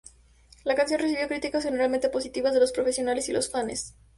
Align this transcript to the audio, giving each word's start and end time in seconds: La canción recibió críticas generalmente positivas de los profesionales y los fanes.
La 0.63 0.73
canción 0.73 0.99
recibió 0.99 1.27
críticas 1.27 1.63
generalmente 1.63 2.09
positivas 2.09 2.55
de 2.55 2.59
los 2.59 2.71
profesionales 2.71 3.29
y 3.29 3.33
los 3.33 3.51
fanes. 3.51 3.93